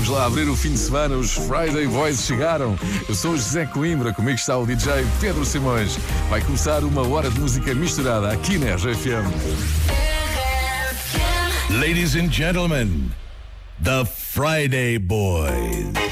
Vamos 0.00 0.16
lá 0.16 0.24
abrir 0.24 0.48
o 0.48 0.56
fim 0.56 0.72
de 0.72 0.78
semana, 0.78 1.14
os 1.14 1.34
Friday 1.34 1.86
Boys 1.86 2.24
chegaram. 2.24 2.74
Eu 3.06 3.14
sou 3.14 3.32
o 3.32 3.36
José 3.36 3.66
Coimbra, 3.66 4.14
comigo 4.14 4.34
está 4.34 4.56
o 4.56 4.64
DJ 4.64 5.04
Pedro 5.20 5.44
Simões. 5.44 5.98
Vai 6.30 6.40
começar 6.40 6.82
uma 6.84 7.06
hora 7.06 7.30
de 7.30 7.38
música 7.38 7.74
misturada 7.74 8.32
aqui 8.32 8.56
na 8.56 8.76
RFM. 8.76 9.28
Ladies 11.78 12.16
and 12.16 12.32
gentlemen, 12.32 13.10
the 13.82 14.06
Friday 14.06 14.98
Boys. 14.98 16.09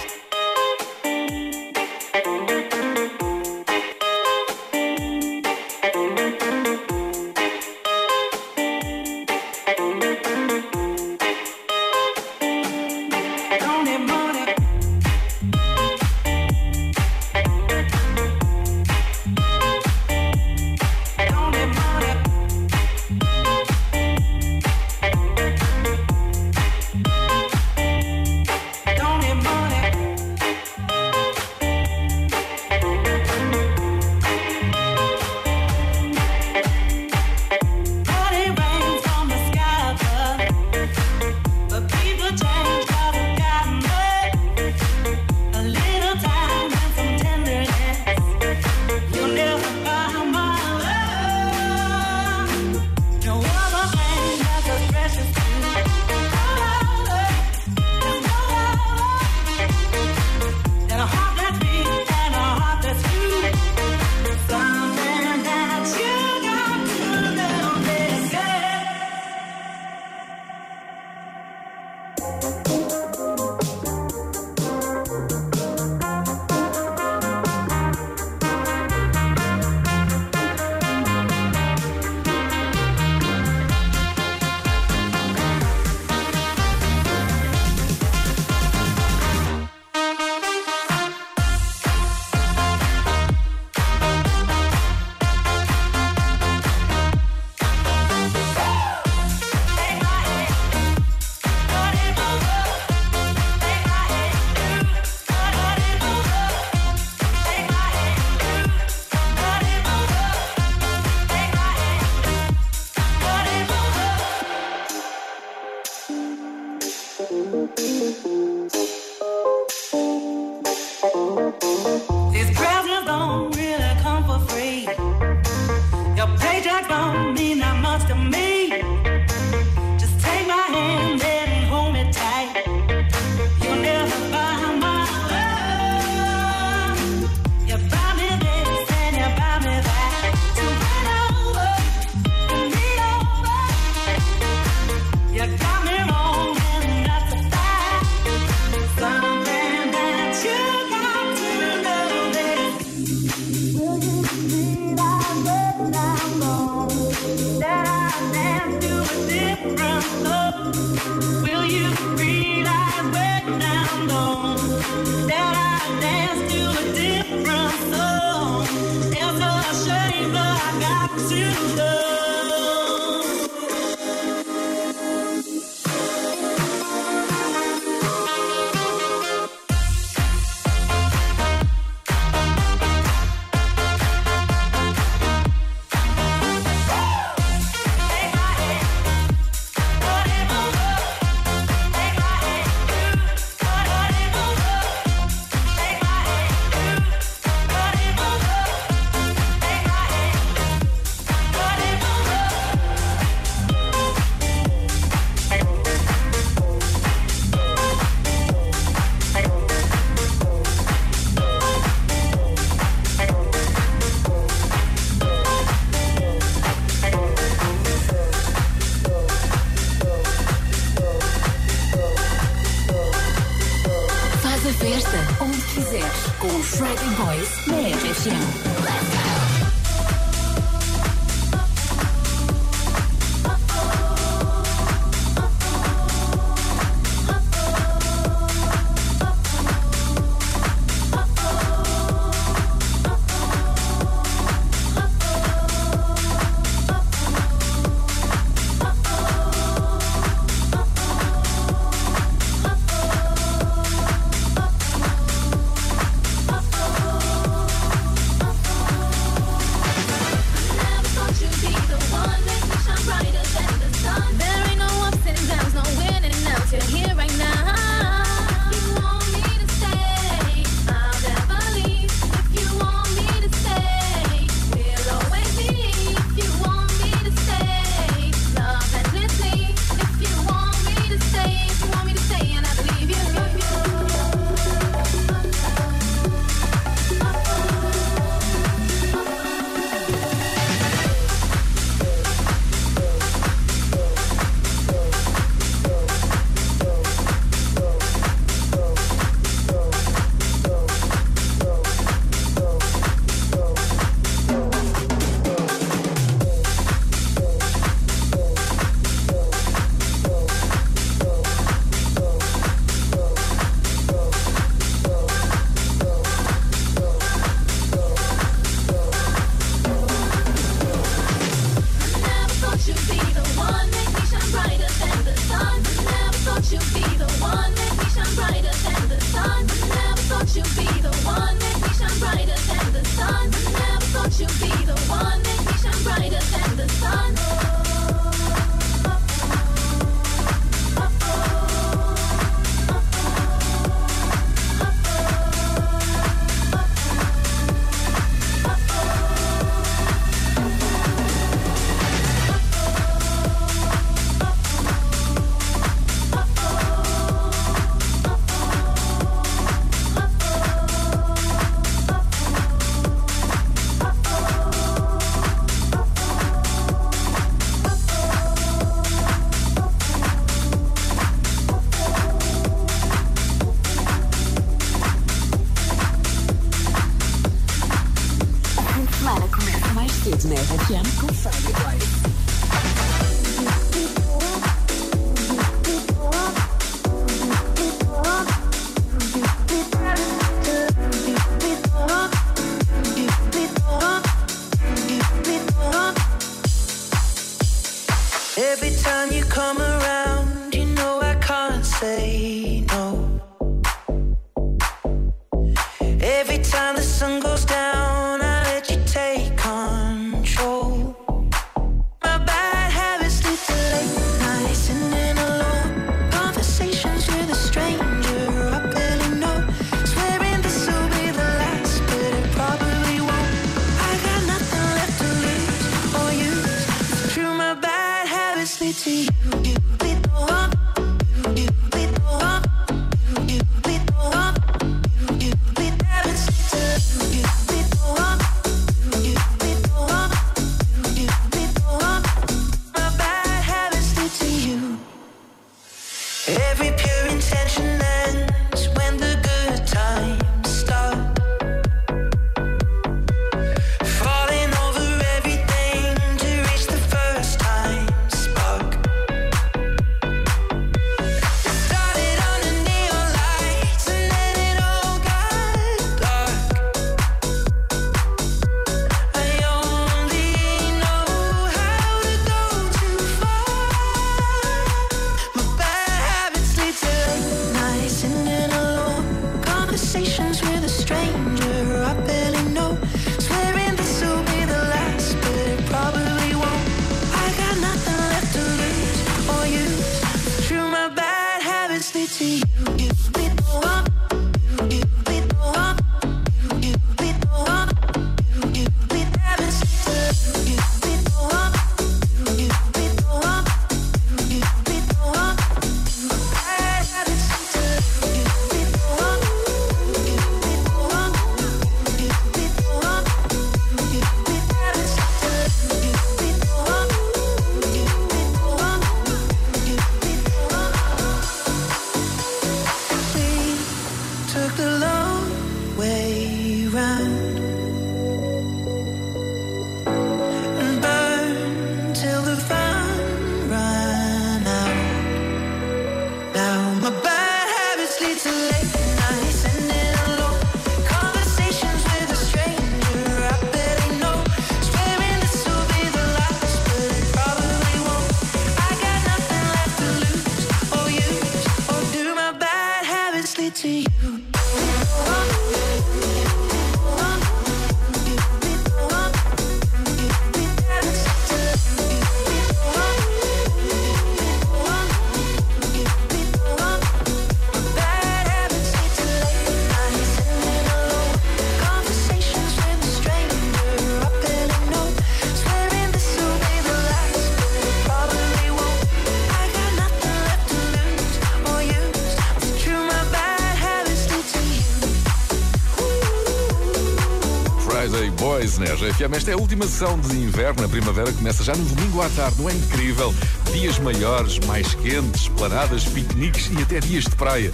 FM. 589.19 589.35
Esta 589.35 589.51
é 589.51 589.55
a 589.55 589.57
última 589.57 589.85
sessão 589.85 590.19
de 590.21 590.37
inverno. 590.37 590.85
A 590.85 590.89
primavera 590.89 591.33
começa 591.33 591.65
já 591.65 591.75
no 591.75 591.85
domingo 591.85 592.23
à 592.23 592.29
tarde. 592.31 592.61
Não 592.63 592.71
é 592.71 592.73
incrível? 592.73 593.35
Dias 593.73 593.99
maiores, 593.99 594.61
mais 594.61 594.95
quentes, 594.95 595.49
planadas, 595.49 596.05
piqueniques 596.05 596.71
e 596.71 596.83
até 596.83 597.01
dias 597.01 597.25
de 597.25 597.35
praia. 597.35 597.73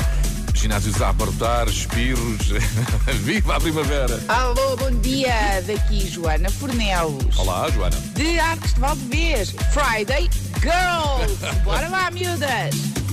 Ginásios 0.55 1.03
a 1.03 1.11
abarrotar, 1.11 1.69
espirros. 1.69 2.49
Viva 3.21 3.57
a 3.57 3.61
primavera! 3.61 4.23
Alô, 4.29 4.77
bom 4.77 4.91
dia! 5.03 5.61
Daqui 5.67 6.09
Joana 6.09 6.49
Fornelos. 6.49 7.37
Olá, 7.37 7.69
Joana. 7.71 7.97
De 8.15 8.39
Arcos 8.39 8.73
de 8.73 8.81
Valdevez. 8.81 9.55
Friday 9.73 10.31
Girls. 10.63 11.37
Bora 11.65 11.89
lá, 11.89 12.11
miúdas! 12.11 13.04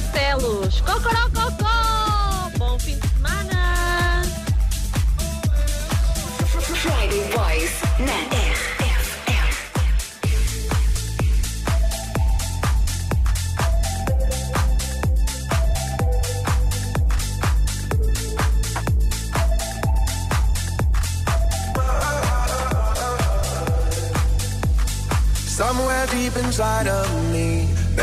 Barcelos. 0.00 0.80
Cocorococó! 0.82 2.50
Bom 2.56 2.78
fim 2.78 2.98
de 2.98 3.08
semana! 3.08 4.22
Friday 6.76 7.24
Boys 7.34 7.82
na 7.98 8.28
Somewhere 25.48 26.06
deep 26.06 26.36
inside 26.36 26.86
of 26.86 27.12
me 27.14 27.27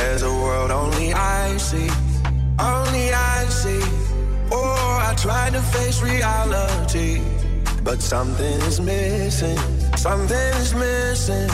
There's 0.05 0.21
a 0.21 0.31
world 0.31 0.69
only 0.69 1.13
I 1.13 1.57
see, 1.57 1.89
only 2.59 3.11
I 3.11 3.45
see. 3.49 3.81
Oh, 4.51 4.99
I 5.09 5.15
try 5.17 5.49
to 5.49 5.59
face 5.73 5.99
reality, 5.99 7.21
but 7.83 8.03
something 8.03 8.57
is 8.69 8.79
missing, 8.79 9.57
something 9.97 10.51
is 10.61 10.75
missing. 10.75 11.49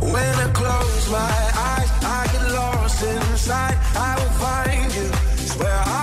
When 0.00 0.34
I 0.44 0.50
close 0.52 1.04
my 1.08 1.36
eyes, 1.70 1.90
I 2.18 2.28
get 2.32 2.46
lost 2.52 3.00
inside. 3.04 3.78
I 3.94 4.12
will 4.18 4.34
find 4.42 4.92
you, 4.98 5.08
swear. 5.46 5.82
I 5.86 5.93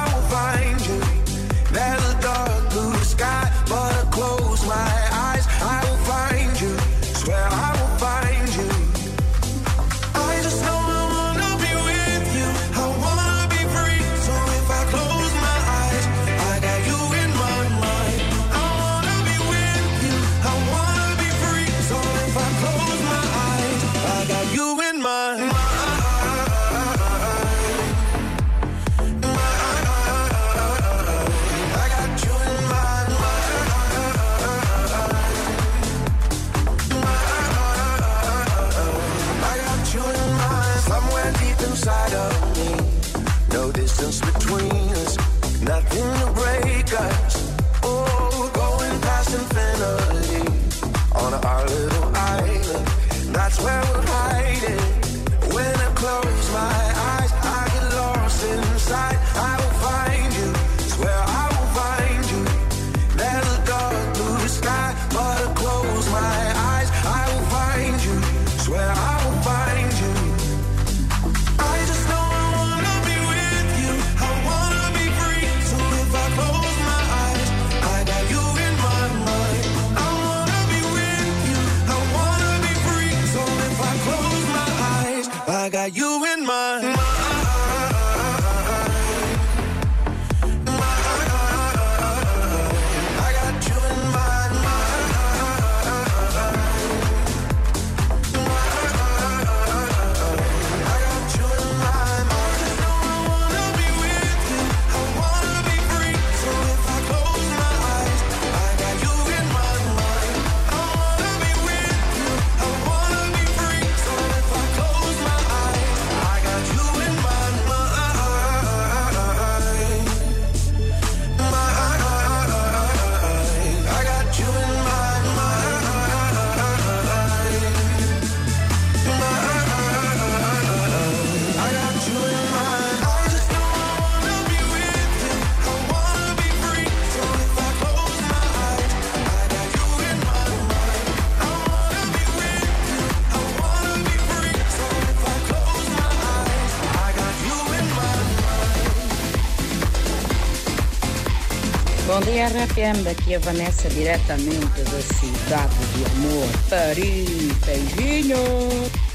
RFM, 152.41 153.03
daqui 153.03 153.35
a 153.35 153.39
Vanessa 153.39 153.87
diretamente 153.89 154.81
da 154.81 154.99
cidade 154.99 155.75
do 155.93 156.05
amor, 156.11 156.47
Paris. 156.69 157.53
Beijinho! 157.65 159.10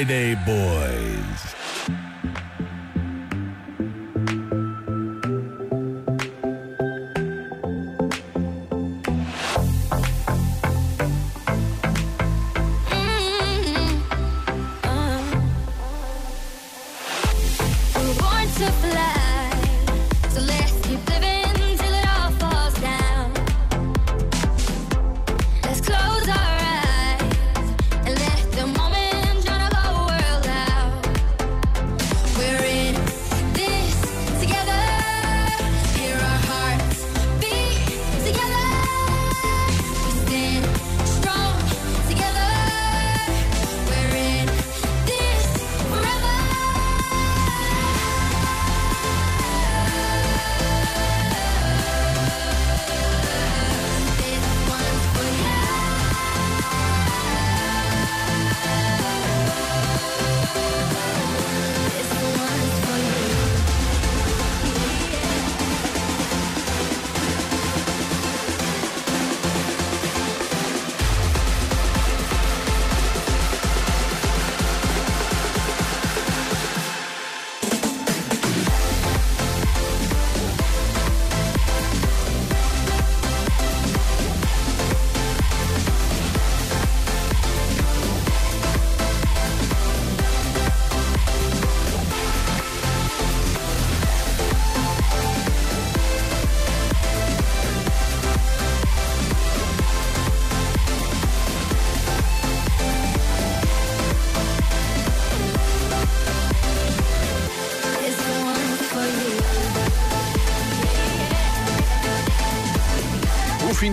Friday 0.00 0.34
Boys. 0.46 1.49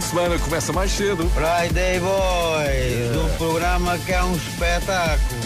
semana 0.08 0.40
começa 0.40 0.72
mais 0.72 0.92
cedo. 0.92 1.30
Friday 1.30 2.00
Boys, 2.00 3.12
do 3.12 3.38
programa 3.38 3.98
que 4.00 4.14
é 4.14 4.24
um 4.24 4.36
espetáculo. 4.36 5.42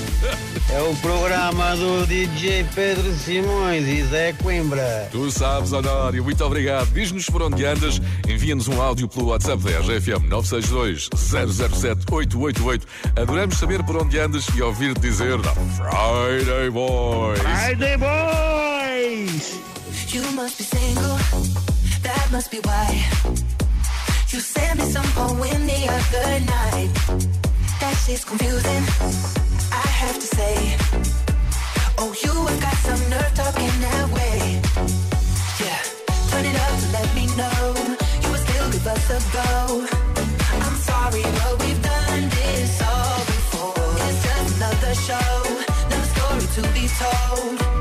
É 0.70 0.82
o 0.84 0.96
programa 0.98 1.76
do 1.76 2.06
DJ 2.06 2.66
Pedro 2.76 3.12
Simões 3.16 3.88
e 3.88 4.04
Zé 4.04 4.34
Coimbra. 4.34 5.10
Tu 5.12 5.32
sabes, 5.32 5.74
Honório, 5.74 6.24
muito 6.24 6.46
obrigado. 6.46 6.88
Diz-nos 6.94 7.26
por 7.26 7.42
onde 7.42 7.66
andas, 7.66 8.00
envia-nos 8.28 8.68
um 8.68 8.80
áudio 8.80 9.08
pelo 9.08 9.30
WhatsApp 9.30 9.64
da 9.64 9.80
RGFM 9.80 10.28
962 10.30 11.10
007 11.16 12.06
888. 12.10 12.88
Adoramos 13.20 13.58
saber 13.58 13.84
por 13.84 13.98
onde 13.98 14.20
andas 14.20 14.46
e 14.56 14.62
ouvir-te 14.62 15.00
dizer 15.02 15.40
Friday 15.76 16.70
Boys. 16.70 17.40
Friday 17.40 17.98
Boys! 17.98 19.60
You 20.14 20.24
must 20.34 20.58
be 20.58 20.64
single, 20.64 21.18
that 22.04 22.32
must 22.32 22.52
be 22.52 22.60
why. 22.60 23.21
sent 24.72 24.88
me 24.88 24.92
some 24.92 25.12
poem 25.14 25.68
the 25.68 25.82
other 25.98 26.40
night. 26.46 26.92
That 27.80 27.96
shit's 28.06 28.24
confusing, 28.24 28.84
I 29.72 29.88
have 30.02 30.16
to 30.16 30.28
say. 30.38 30.56
Oh, 31.98 32.14
you 32.24 32.34
have 32.48 32.62
got 32.62 32.78
some 32.88 33.10
nerve 33.10 33.34
talking 33.34 33.76
that 33.86 34.08
way. 34.16 34.62
Yeah, 35.64 35.82
turn 36.30 36.46
it 36.46 36.58
up, 36.66 36.80
to 36.80 36.88
let 36.98 37.10
me 37.16 37.26
know. 37.40 37.62
You 38.22 38.30
will 38.32 38.44
still 38.48 38.72
give 38.72 38.88
us 38.88 39.10
a 39.18 39.20
go. 39.38 39.88
I'm 40.66 40.78
sorry, 40.90 41.24
but 41.24 41.54
we've 41.62 41.82
done 41.82 42.30
this 42.30 42.82
all 42.82 43.20
before. 43.34 43.94
It's 44.08 44.24
just 44.24 44.56
another 44.58 44.94
show, 45.08 45.32
no 45.92 45.98
story 46.14 46.46
to 46.56 46.62
be 46.74 46.88
told. 47.02 47.81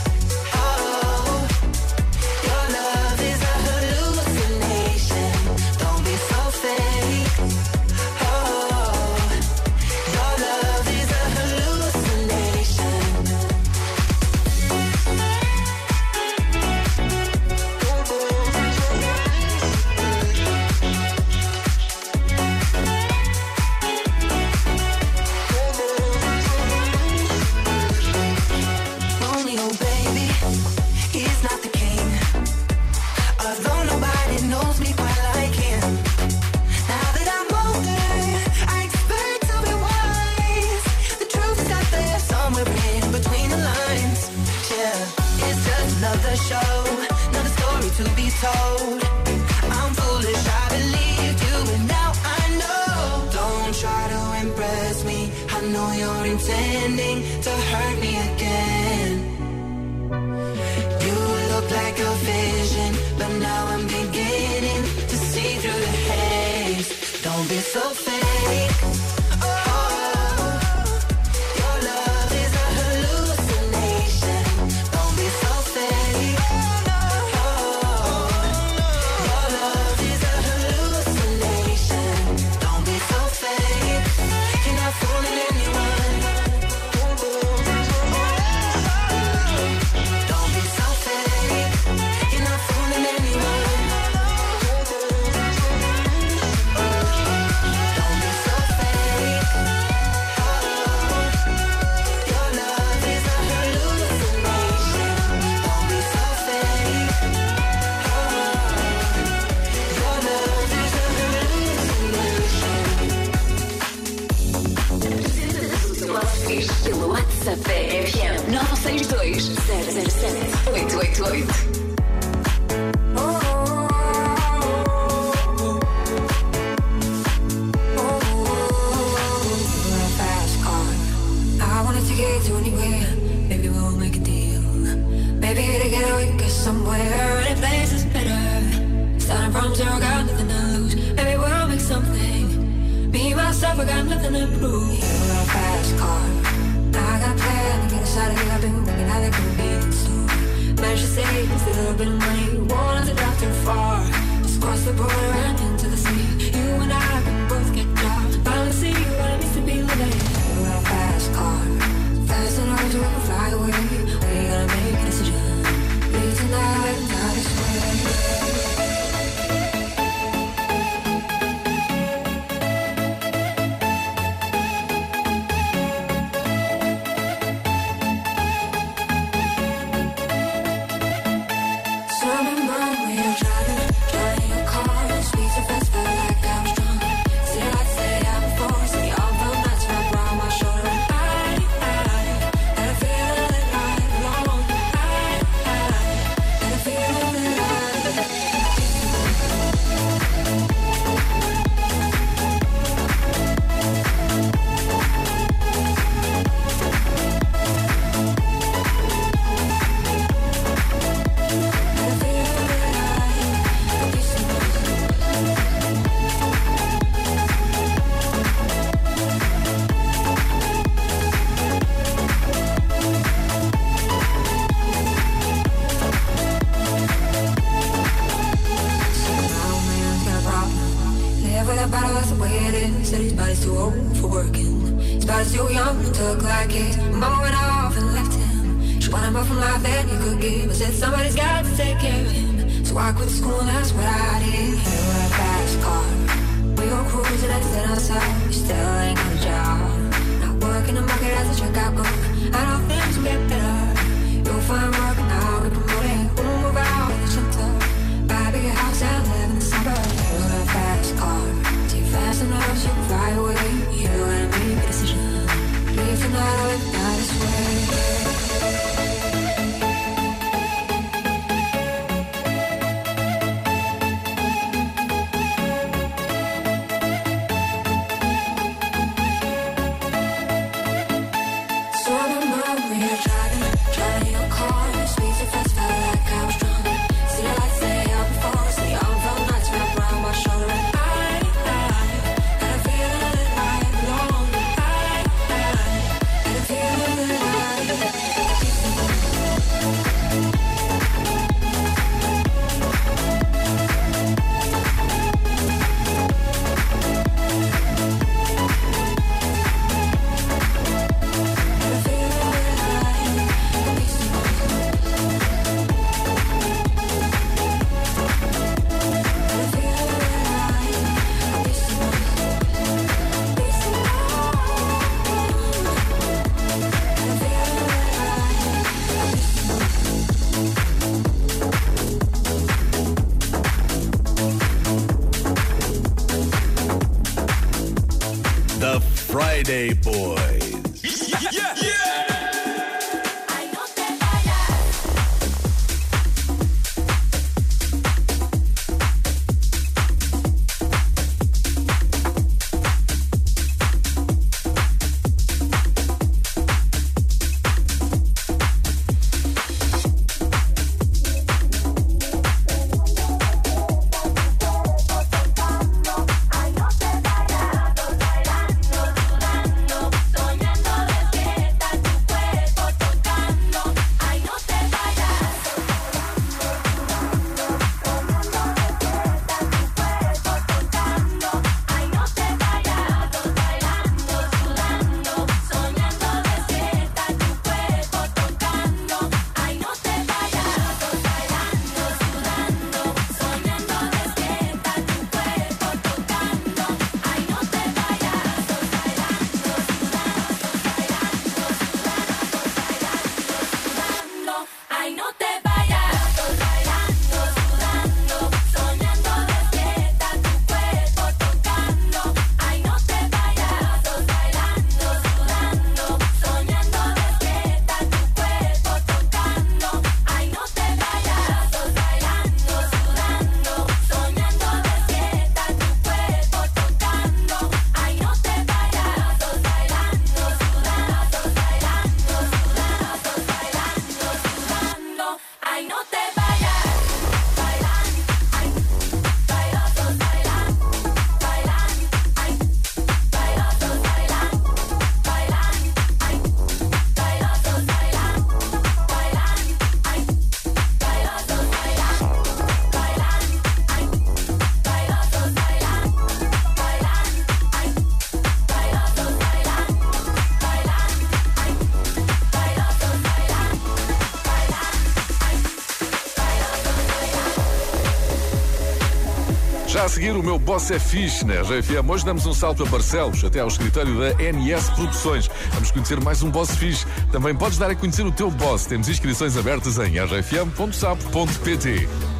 seguir, 470.21 470.37
o 470.37 470.43
meu 470.43 470.59
boss 470.59 470.91
é 470.91 470.99
fixe 470.99 471.43
né? 471.43 471.55
na 471.55 471.61
RFM. 471.61 471.95
É 471.95 472.11
Hoje 472.11 472.23
damos 472.23 472.45
um 472.45 472.53
salto 472.53 472.83
a 472.83 472.85
Barcelos, 472.85 473.43
até 473.43 473.59
ao 473.59 473.67
escritório 473.67 474.19
da 474.19 474.29
NS 474.35 474.91
Produções. 474.91 475.49
Vamos 475.73 475.89
conhecer 475.89 476.21
mais 476.21 476.43
um 476.43 476.51
boss 476.51 476.75
fixe. 476.75 477.07
Também 477.31 477.55
podes 477.55 477.79
dar 477.79 477.89
a 477.89 477.95
conhecer 477.95 478.23
o 478.23 478.31
teu 478.31 478.51
boss. 478.51 478.85
Temos 478.85 479.09
inscrições 479.09 479.57
abertas 479.57 479.97
em 479.97 480.19
rfm.sapo.pt. 480.19 481.89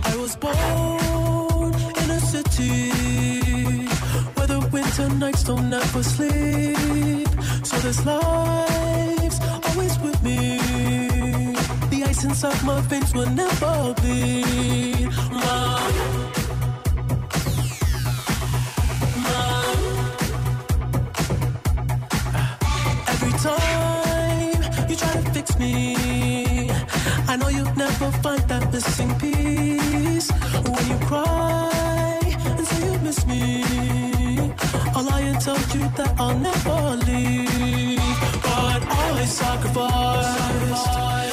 I 0.05 0.15
was 0.15 0.35
born 0.35 0.53
in 2.03 2.11
a 2.11 2.19
city 2.19 2.91
where 4.35 4.45
the 4.47 4.59
winter 4.71 5.09
nights 5.15 5.43
don't 5.43 5.73
ever 5.73 6.03
sleep. 6.03 7.27
So 7.63 7.77
this 7.77 8.05
life's 8.05 9.39
always 9.69 9.97
with 10.03 10.21
me. 10.21 10.59
The 11.89 12.03
ice 12.07 12.23
inside 12.25 12.63
my 12.63 12.79
face 12.83 13.11
will 13.15 13.29
never 13.31 13.95
bleed. 13.95 15.09
My 15.31 16.10
I 27.31 27.37
know 27.37 27.47
you'll 27.47 27.75
never 27.75 28.11
find 28.23 28.41
that 28.49 28.73
missing 28.73 29.17
piece 29.17 30.29
when 30.67 30.85
you 30.89 30.97
cry 31.07 32.19
and 32.27 32.67
say 32.67 32.91
you 32.91 32.99
miss 32.99 33.25
me. 33.25 34.51
I'll 34.93 35.05
lie 35.05 35.21
and 35.21 35.39
tell 35.39 35.55
you 35.55 35.87
that 35.95 36.13
I'll 36.19 36.37
never 36.37 36.97
leave, 37.07 37.99
but 38.43 38.83
I 38.83 39.23
sacrifice. 39.23 41.30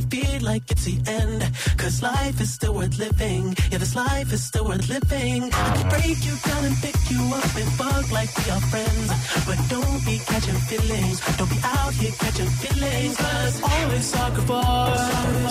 feel 0.00 0.40
like 0.42 0.70
it's 0.70 0.84
the 0.84 0.98
end. 1.06 1.42
Cause 1.76 2.02
life 2.02 2.40
is 2.40 2.52
still 2.52 2.74
worth 2.74 2.98
living. 2.98 3.56
Yeah, 3.70 3.78
this 3.78 3.94
life 3.94 4.32
is 4.32 4.42
still 4.44 4.64
worth 4.66 4.88
living. 4.88 5.50
I 5.52 5.88
break 5.88 6.24
you 6.24 6.34
down 6.48 6.64
and 6.64 6.76
pick 6.76 6.96
you 7.10 7.20
up 7.34 7.56
and 7.56 7.70
fuck 7.78 8.10
like 8.12 8.30
we 8.38 8.50
are 8.50 8.60
friends. 8.72 9.08
But 9.46 9.58
don't 9.68 10.04
be 10.04 10.18
catching 10.18 10.60
feelings. 10.70 11.20
Don't 11.36 11.50
be 11.50 11.60
out 11.62 11.92
here 11.94 12.12
catching 12.18 12.50
feelings. 12.62 13.16
Cause 13.16 13.62
always 13.62 14.04
sacrificed 14.04 15.50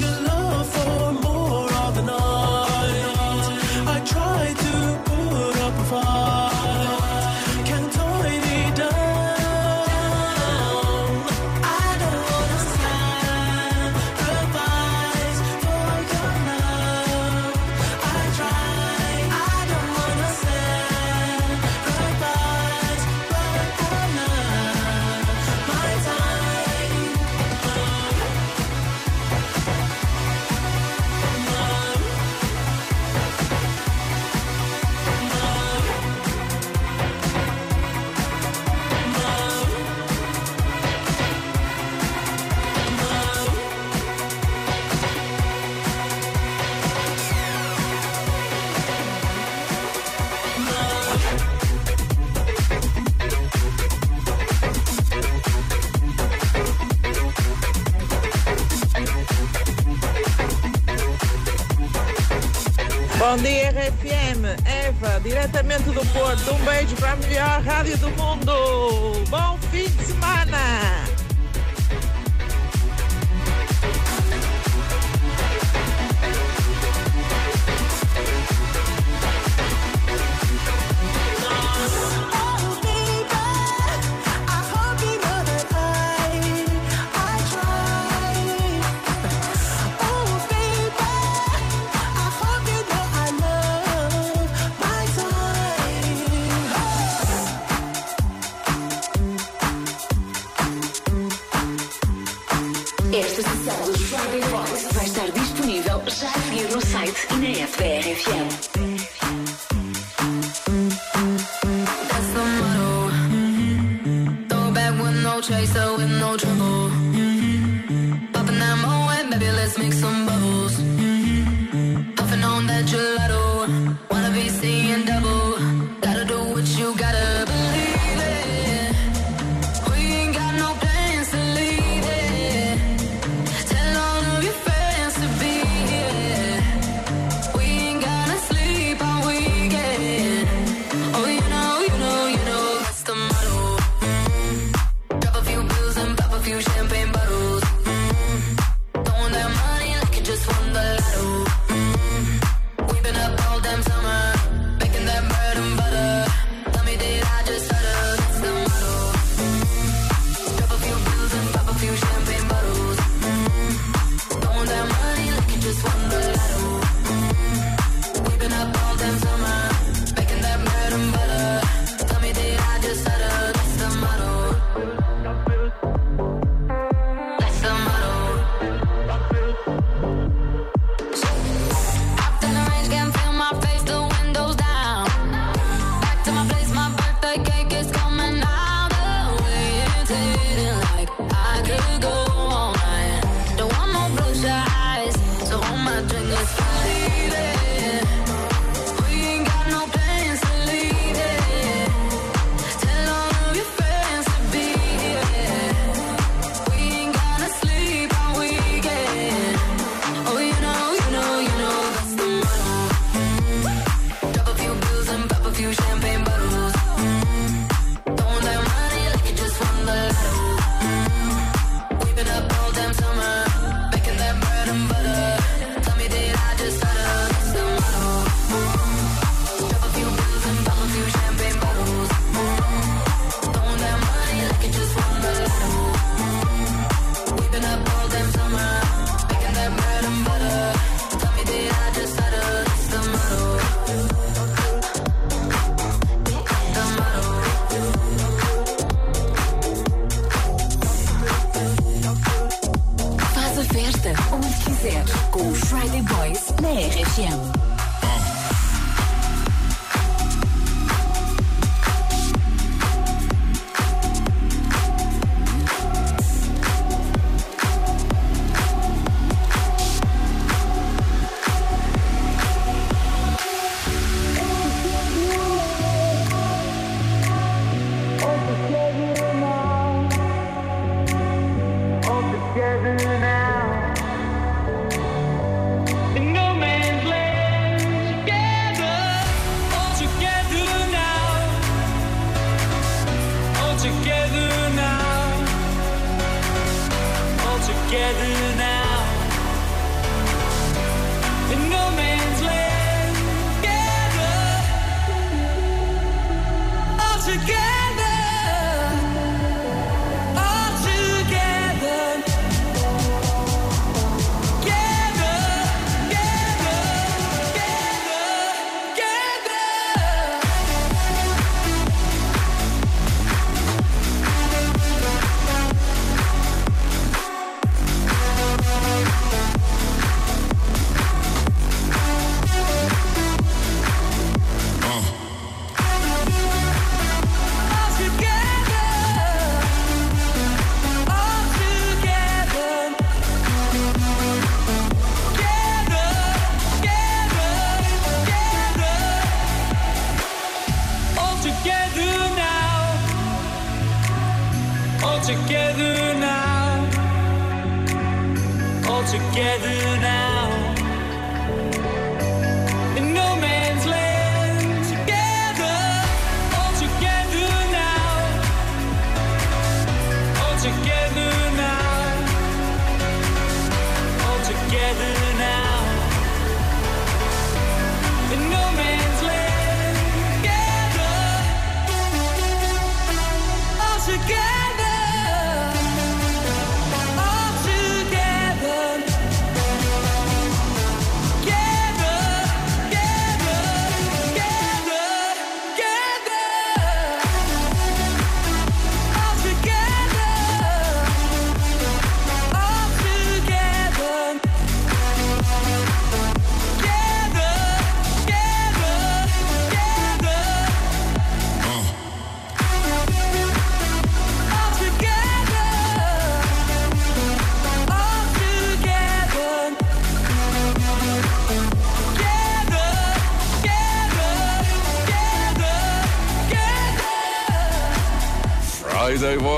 your 0.00 0.20
love 0.30 0.68
for 0.74 1.12
more 1.26 1.72
of 1.84 1.94
the 1.94 2.02
night. 2.02 3.48
I 3.94 3.96
try 4.12 4.54
to 4.64 4.72
put 5.08 5.56
up 5.66 5.74
a 5.74 5.84
fight. 5.84 6.31
Porto. 66.12 66.54
Um 66.54 66.64
beijo 66.64 66.94
para 66.96 67.12
a 67.12 67.16
melhor 67.16 67.62
rádio 67.62 67.96
do 67.98 68.10
mundo. 68.10 69.24
Bom 69.28 69.58
fim 69.70 69.88
de 69.88 70.04
semana. 70.04 70.91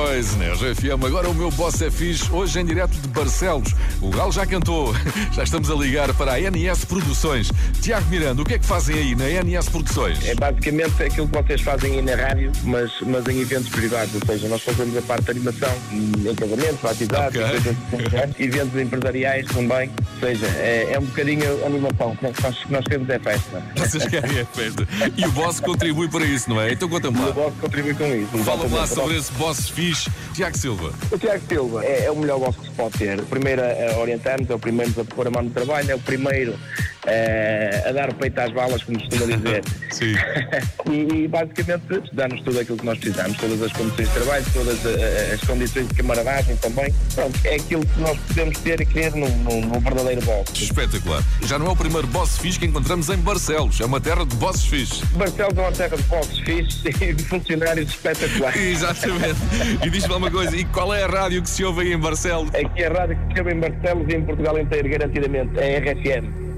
Boys, 0.04 0.36
na 0.36 0.52
RFM. 0.52 1.02
Agora 1.06 1.30
o 1.30 1.34
meu 1.34 1.50
boss 1.52 1.80
é 1.80 1.90
fixe, 1.90 2.30
hoje 2.30 2.60
em 2.60 2.64
direto 2.66 2.90
de 2.92 3.08
Barcelos. 3.08 3.72
O 4.02 4.10
Gal 4.10 4.30
já 4.30 4.44
cantou, 4.44 4.94
já 5.32 5.44
estamos 5.44 5.70
a 5.70 5.74
ligar 5.74 6.12
para 6.12 6.34
a 6.34 6.38
NS 6.50 6.84
Produções. 6.84 7.50
Tiago 7.80 8.06
Miranda, 8.10 8.42
o 8.42 8.44
que 8.44 8.52
é 8.52 8.58
que 8.58 8.66
fazem 8.66 8.96
aí 8.96 9.14
na 9.14 9.24
NS 9.42 9.70
Produções? 9.70 10.22
É 10.28 10.34
basicamente 10.34 11.02
aquilo 11.02 11.26
que 11.26 11.42
vocês 11.42 11.60
fazem 11.62 11.94
aí 11.94 12.02
na 12.02 12.16
rádio, 12.16 12.52
mas, 12.64 12.92
mas 13.06 13.26
em 13.28 13.40
eventos 13.40 13.70
privados, 13.70 14.14
ou 14.14 14.20
seja, 14.26 14.46
nós 14.46 14.62
fazemos 14.62 14.94
a 14.94 15.00
parte 15.00 15.24
de 15.24 15.30
animação 15.30 15.72
em 15.90 16.34
casamentos, 16.34 16.80
batizados, 16.82 17.40
Ok. 17.42 17.60
coisas- 17.90 18.34
eventos 18.40 18.80
empresariais 18.80 19.46
também, 19.46 19.90
ou 20.16 20.20
seja, 20.20 20.46
é, 20.58 20.88
é 20.92 20.98
um 20.98 21.04
bocadinho 21.06 21.64
animação, 21.64 22.14
que 22.16 22.24
nós, 22.42 22.58
que 22.58 22.72
nós 22.72 22.84
temos 22.84 23.08
é 23.08 23.18
festa. 23.18 23.62
Vocês 23.76 24.04
querem 24.06 24.40
a 24.40 24.44
festa. 24.44 24.86
E 25.16 25.24
o 25.24 25.32
boss 25.32 25.60
contribui 25.60 26.08
para 26.08 26.26
isso, 26.26 26.50
não 26.50 26.60
é? 26.60 26.72
Então 26.72 26.90
conta-me 26.90 27.16
E 27.16 27.20
o 27.22 27.26
lá. 27.26 27.32
boss 27.32 27.54
contribui 27.58 27.94
com 27.94 28.14
isso. 28.14 28.44
Fala-me 28.44 28.74
lá 28.74 28.86
sobre 28.86 29.16
esse 29.16 29.32
boss 29.32 29.70
fixe. 29.70 29.93
Tiago 30.34 30.56
Silva. 30.56 30.92
O 31.10 31.18
Tiago 31.18 31.42
Silva 31.48 31.84
é, 31.84 32.06
é 32.06 32.10
o 32.10 32.16
melhor 32.16 32.38
boss 32.38 32.56
que 32.56 32.64
se 32.64 32.70
pode 32.72 32.98
ter. 32.98 33.22
Primeiro 33.22 33.62
a 33.62 33.98
orientar-nos, 33.98 34.48
é 34.50 34.54
o 34.54 34.58
primeiro 34.58 35.00
a 35.00 35.04
pôr 35.04 35.26
a 35.26 35.30
mão 35.30 35.42
no 35.42 35.50
trabalho, 35.50 35.90
é 35.90 35.94
o 35.94 36.00
primeiro 36.00 36.58
a 37.06 37.92
dar 37.92 38.10
o 38.10 38.14
peito 38.14 38.38
às 38.38 38.52
balas, 38.52 38.82
como 38.82 38.98
costuma 38.98 39.36
dizer. 39.36 39.62
Sim. 39.90 40.14
e, 40.90 41.24
e, 41.24 41.28
basicamente 41.28 41.84
dá-nos 42.12 42.40
tudo 42.42 42.60
aquilo 42.60 42.78
que 42.78 42.86
nós 42.86 42.98
precisamos, 42.98 43.36
todas 43.36 43.62
as 43.62 43.72
condições 43.72 44.08
de 44.08 44.14
trabalho, 44.14 44.44
todas 44.52 44.86
eh, 44.86 45.30
as 45.34 45.40
condições 45.42 45.88
de 45.88 45.94
camaradagem 45.94 46.56
também. 46.56 46.94
Pronto, 47.14 47.38
é 47.44 47.56
aquilo 47.56 47.86
que 47.86 48.00
nós 48.00 48.18
podemos 48.28 48.58
ter 48.58 48.80
e 48.80 48.86
querer 48.86 49.14
num, 49.14 49.28
num, 49.28 49.60
num 49.60 49.80
verdadeiro 49.80 50.22
boss. 50.22 50.44
Espetacular. 50.54 51.22
Já 51.44 51.58
não 51.58 51.66
é 51.66 51.70
o 51.70 51.76
primeiro 51.76 52.06
boss 52.08 52.38
fixe 52.38 52.58
que 52.58 52.66
encontramos 52.66 53.08
em 53.08 53.16
Barcelos. 53.16 53.80
É 53.80 53.84
uma 53.84 54.00
terra 54.00 54.24
de 54.24 54.36
bosses 54.36 54.64
fixes. 54.64 55.00
Barcelos 55.10 55.56
é 55.56 55.60
uma 55.60 55.72
terra 55.72 55.96
de 55.96 56.02
bosses 56.04 56.38
fixes 56.38 56.84
e 57.00 57.12
de 57.12 57.24
funcionários 57.24 57.90
espetaculares. 57.90 58.60
Exatamente. 58.60 59.38
E 59.84 59.90
diz-me 59.90 60.14
uma 60.14 60.30
coisa, 60.30 60.56
e 60.56 60.64
qual 60.66 60.94
é 60.94 61.04
a 61.04 61.06
rádio 61.06 61.42
que 61.42 61.50
se 61.50 61.64
ouve 61.64 61.82
aí 61.82 61.92
em 61.92 61.98
Barcelos? 61.98 62.50
Aqui 62.54 62.84
a 62.84 62.88
rádio 62.88 63.16
que 63.16 63.28
se 63.28 63.38
chama 63.38 63.52
em 63.52 63.60
Barcelos 63.60 64.08
e 64.08 64.16
em 64.16 64.22
Portugal 64.22 64.58
inteiro, 64.58 64.88
garantidamente, 64.88 65.58
é 65.58 65.76
a 65.76 65.80
RFM. 65.80 66.53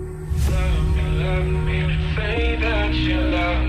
Say 0.46 0.52
that 2.60 2.94
you 2.94 3.20
love 3.20 3.66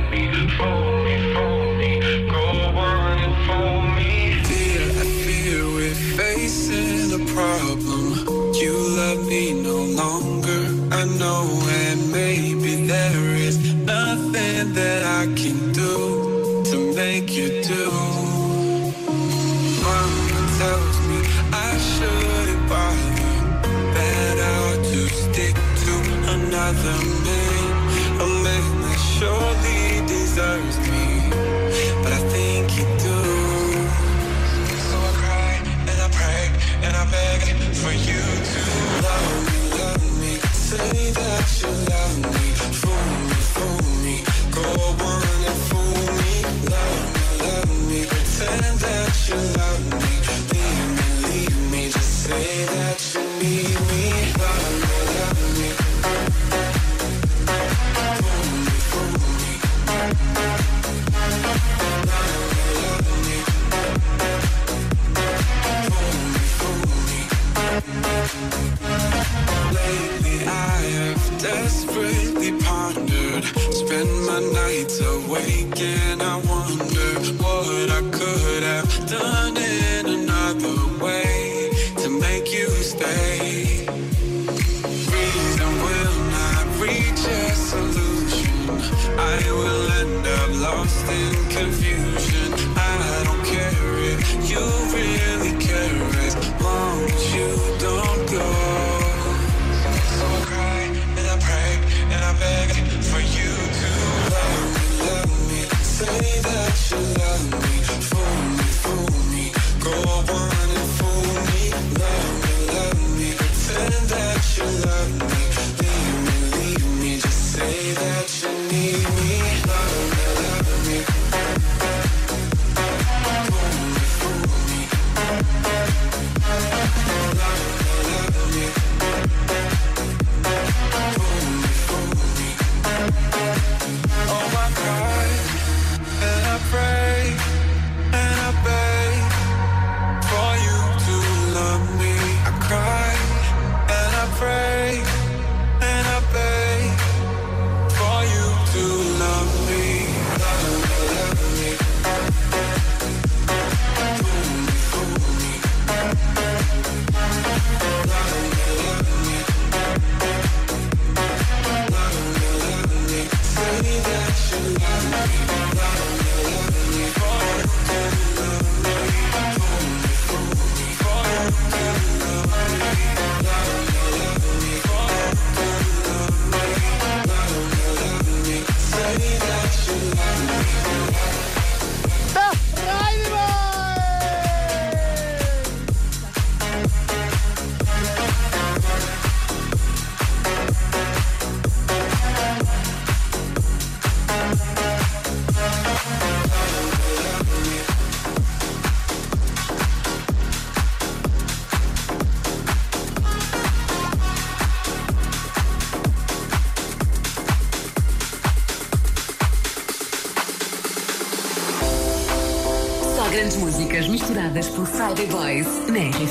to 26.68 26.74
another 26.74 27.06
man, 27.24 28.22
a 28.22 28.28
man 28.44 28.82
that 28.82 29.00
surely 29.00 30.06
deserves 30.06 30.78
me, 30.80 31.07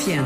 The 0.06 0.22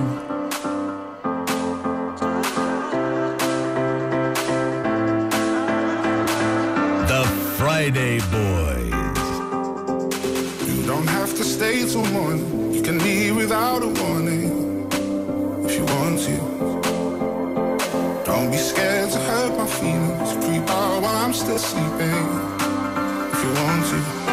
Friday 7.57 8.21
Boys. 8.31 8.93
You 10.69 10.85
don't 10.87 11.07
have 11.07 11.35
to 11.35 11.45
stay 11.45 11.87
till 11.89 12.05
morning. 12.13 12.75
You 12.75 12.83
can 12.83 12.99
leave 12.99 13.37
without 13.37 13.83
a 13.83 13.89
warning 14.03 14.87
if 15.65 15.79
you 15.79 15.87
want 15.87 16.19
to. 16.27 16.37
Don't 18.27 18.51
be 18.51 18.59
scared 18.59 19.11
to 19.13 19.19
hurt 19.19 19.57
my 19.57 19.67
feelings. 19.67 20.35
Creep 20.45 20.69
out 20.69 21.01
while 21.01 21.17
I'm 21.25 21.33
still 21.33 21.59
sleeping 21.59 22.27
if 23.33 23.43
you 23.43 23.51
want 23.55 23.87
to. 23.87 24.30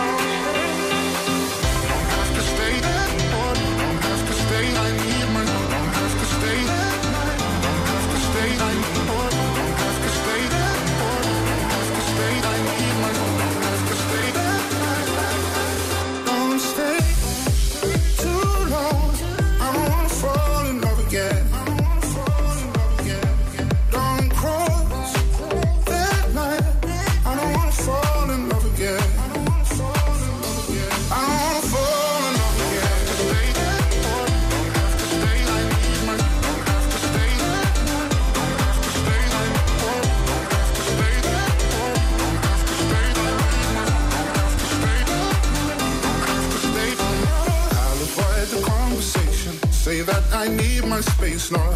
waistline 51.37 51.66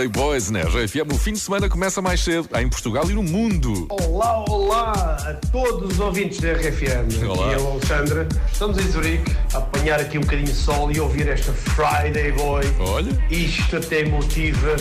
Friday 0.00 0.08
Boys 0.08 0.50
na 0.50 0.60
RFM. 0.62 1.12
O 1.12 1.18
fim 1.18 1.32
de 1.32 1.40
semana 1.40 1.68
começa 1.68 2.00
mais 2.00 2.20
cedo, 2.20 2.48
em 2.58 2.68
Portugal 2.68 3.04
e 3.10 3.12
no 3.12 3.22
mundo. 3.22 3.86
Olá, 3.90 4.44
olá 4.48 4.92
a 4.92 5.34
todos 5.48 5.92
os 5.92 6.00
ouvintes 6.00 6.40
da 6.40 6.52
RFM. 6.52 7.22
Olá. 7.28 7.52
Aqui 7.52 7.60
é 7.60 7.66
Alexandre. 7.66 8.26
Estamos 8.50 8.78
em 8.78 8.88
Zurique 8.88 9.36
a 9.52 9.58
apanhar 9.58 10.00
aqui 10.00 10.16
um 10.16 10.22
bocadinho 10.22 10.46
de 10.46 10.54
sol 10.54 10.90
e 10.90 10.98
ouvir 10.98 11.28
esta 11.28 11.52
Friday 11.52 12.32
Boy. 12.32 12.64
Olha. 12.78 13.12
Isto 13.30 13.76
até 13.76 14.06
motiva 14.06 14.76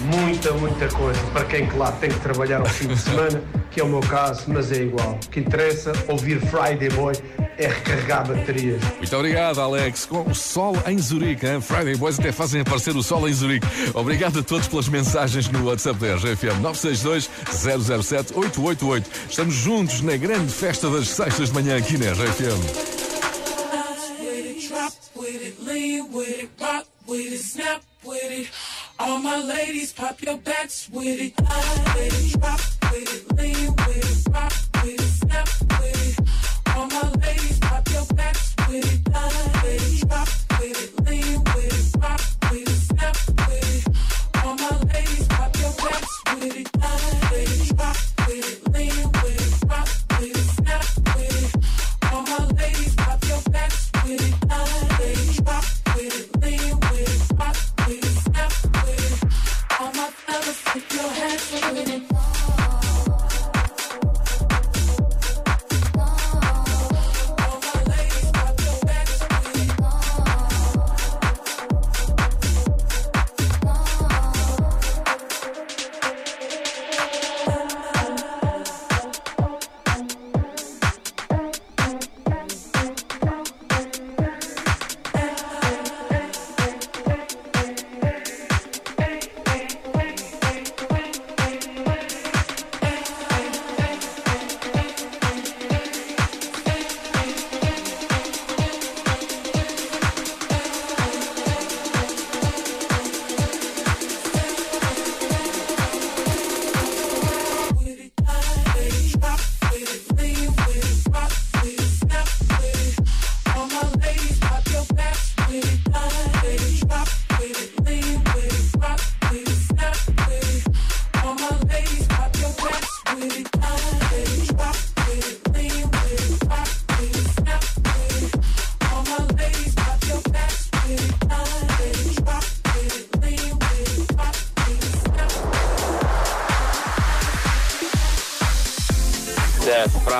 muita, 0.00 0.52
muita 0.52 0.88
coisa. 0.88 1.20
Para 1.32 1.44
quem, 1.46 1.66
claro, 1.66 1.96
tem 1.98 2.10
que 2.10 2.20
trabalhar 2.20 2.60
ao 2.60 2.66
fim 2.66 2.88
de 2.88 2.98
semana, 2.98 3.42
que 3.70 3.80
é 3.80 3.84
o 3.84 3.88
meu 3.88 4.00
caso, 4.00 4.44
mas 4.48 4.70
é 4.70 4.82
igual. 4.82 5.18
O 5.24 5.30
que 5.30 5.40
interessa, 5.40 5.92
ouvir 6.08 6.40
Friday 6.40 6.90
Boy 6.90 7.14
é 7.58 7.66
recarregar 7.66 8.26
baterias. 8.26 8.80
Muito 8.96 9.16
obrigado, 9.16 9.60
Alex. 9.60 10.06
Com 10.06 10.22
o 10.22 10.34
sol 10.34 10.76
em 10.86 10.98
Zurique, 10.98 11.46
hein? 11.46 11.60
Friday 11.60 11.96
Boys 11.96 12.18
até 12.18 12.32
fazem 12.32 12.60
aparecer 12.60 12.96
o 12.96 13.02
sol 13.02 13.28
em 13.28 13.32
Zurique. 13.32 13.66
Obrigado 13.94 14.38
a 14.38 14.42
todos 14.42 14.68
pelas 14.68 14.88
mensagens 14.88 15.48
no 15.48 15.66
WhatsApp 15.66 15.98
da 15.98 16.14
RFM 16.14 16.60
962 16.62 17.28
007 18.02 18.32
888. 18.34 19.10
Estamos 19.28 19.54
juntos 19.54 20.00
na 20.00 20.16
grande 20.16 20.52
festa 20.52 20.88
das 20.88 21.08
sextas 21.08 21.48
de 21.48 21.54
manhã 21.54 21.76
aqui 21.76 21.98
na 21.98 22.08
it, 22.08 24.68
drop 24.68 24.92
with 25.16 25.42
it, 25.42 25.64
lean 25.64 26.12
with 26.12 26.28
it, 26.28 26.50
rock 26.60 26.86
with 27.06 27.32
it, 27.32 27.38
snap 27.38 27.82
with 28.04 28.22
it. 28.22 28.50
All 28.98 29.18
my 29.18 29.42
ladies, 29.42 29.92
pop 29.92 30.22
your 30.22 30.38
backs 30.38 30.88
with 30.90 31.20
it. 31.20 31.34
With 31.38 32.34
it, 32.34 32.40
drop 32.40 32.60
with 32.92 33.14
it, 33.14 33.36
lean 33.36 33.74
with 33.86 34.26
it, 34.26 34.32
rock 34.32 34.67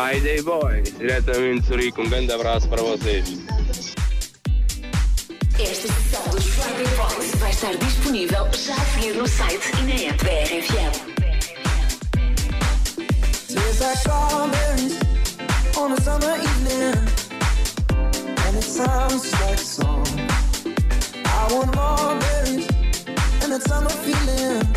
Friday 0.09 0.41
Boys, 0.41 0.91
diretamente 0.97 1.61
de 1.61 1.67
Zurique. 1.67 2.01
Um 2.01 2.09
grande 2.09 2.33
abraço 2.33 2.67
para 2.67 2.81
vocês. 2.81 3.29
Esta 5.61 5.93
sessão 5.93 6.25
dos 6.31 6.45
Friday 6.45 6.87
Boys 6.97 7.35
vai 7.35 7.51
estar 7.51 7.77
disponível 7.77 8.49
já 8.55 8.75
a 8.75 8.85
seguir 8.87 9.13
no 9.13 9.29
site 9.29 9.71
e 9.79 9.83
na 9.83 10.09
app 10.09 10.25
da 10.25 10.31
RFM. 10.31 10.93
Tastes 13.49 13.81
like 13.81 13.99
strawberries 13.99 14.99
on 15.77 15.93
a 15.93 16.01
summer 16.01 16.37
evening, 16.39 16.97
and 18.47 18.57
it 18.57 18.65
sounds 18.65 19.31
like 19.43 19.53
a 19.53 19.59
song. 19.59 20.05
I 21.27 21.53
want 21.53 21.77
more 21.77 22.17
berries 22.17 22.67
and 23.43 23.53
that 23.53 23.63
summer 23.69 23.91
feeling, 23.91 24.68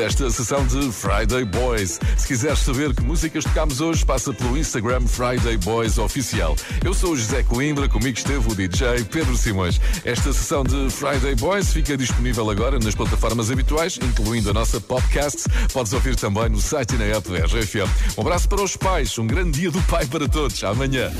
desta 0.00 0.30
sessão 0.30 0.66
de 0.66 0.90
Friday 0.90 1.44
Boys. 1.44 2.00
Se 2.16 2.26
quiseres 2.26 2.60
saber 2.60 2.94
que 2.94 3.02
músicas 3.02 3.44
tocámos 3.44 3.82
hoje, 3.82 4.02
passa 4.02 4.32
pelo 4.32 4.56
Instagram 4.56 5.02
Friday 5.06 5.58
Boys 5.58 5.98
Oficial. 5.98 6.56
Eu 6.82 6.94
sou 6.94 7.12
o 7.12 7.16
José 7.16 7.42
Coimbra, 7.42 7.86
comigo 7.86 8.16
esteve 8.16 8.50
o 8.50 8.54
DJ 8.54 9.04
Pedro 9.04 9.36
Simões. 9.36 9.78
Esta 10.02 10.32
sessão 10.32 10.64
de 10.64 10.88
Friday 10.88 11.34
Boys 11.34 11.70
fica 11.70 11.98
disponível 11.98 12.48
agora 12.48 12.78
nas 12.78 12.94
plataformas 12.94 13.50
habituais, 13.50 13.98
incluindo 14.02 14.48
a 14.48 14.54
nossa 14.54 14.80
podcast. 14.80 15.44
Podes 15.70 15.92
ouvir 15.92 16.16
também 16.16 16.48
no 16.48 16.62
site 16.62 16.94
e 16.94 16.96
na 16.96 17.04
app 17.04 17.28
da 17.28 17.44
RFM. 17.44 18.16
Um 18.16 18.22
abraço 18.22 18.48
para 18.48 18.62
os 18.62 18.78
pais, 18.78 19.18
um 19.18 19.26
grande 19.26 19.60
dia 19.60 19.70
do 19.70 19.82
pai 19.82 20.06
para 20.06 20.26
todos. 20.26 20.64
Amanhã. 20.64 21.12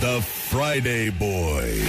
The 0.00 0.22
Friday 0.22 1.10
Boy. 1.10 1.82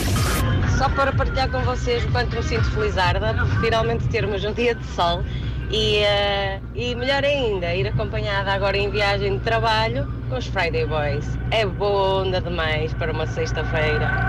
Só 0.79 0.89
para 0.89 1.11
partilhar 1.11 1.51
com 1.51 1.61
vocês 1.61 2.03
o 2.03 2.11
quanto 2.11 2.35
me 2.35 2.41
sinto 2.41 2.71
felizarda 2.71 3.33
por 3.33 3.61
finalmente 3.61 4.07
termos 4.07 4.43
um 4.43 4.53
dia 4.53 4.73
de 4.73 4.85
sol 4.95 5.23
e, 5.69 5.97
eh, 5.97 6.59
e 6.73 6.95
melhor 6.95 7.23
ainda, 7.23 7.73
ir 7.73 7.87
acompanhada 7.87 8.51
agora 8.51 8.77
em 8.77 8.89
viagem 8.89 9.37
de 9.37 9.43
trabalho 9.43 10.11
com 10.29 10.37
os 10.37 10.47
Friday 10.47 10.85
Boys. 10.85 11.25
É 11.51 11.65
bom 11.65 12.29
demais 12.29 12.93
para 12.93 13.11
uma 13.11 13.27
sexta-feira. 13.27 14.25